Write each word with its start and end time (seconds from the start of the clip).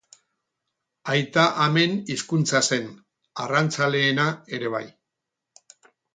Aita-amen 1.15 1.93
hizkuntza 2.13 2.63
zen, 2.71 2.89
arrantzaleena 3.45 4.27
ere 4.59 4.75
bai. 4.79 4.85